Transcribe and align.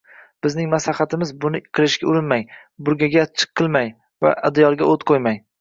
Bizning 0.45 0.69
maslahatimiz: 0.71 1.33
buni 1.43 1.61
qilishga 1.79 2.09
urinmang, 2.13 2.49
burgani 2.89 3.23
achchiq 3.27 3.55
qilmang 3.63 3.95
va 4.27 4.37
adyolga 4.51 4.93
o't 4.97 5.11
qo'ymang 5.15 5.43